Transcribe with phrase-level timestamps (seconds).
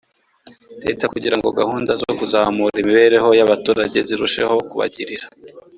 [0.85, 5.25] leta kugira ngo gahunda zo kuzamura imibereho y abaturage zirusheho kubagirira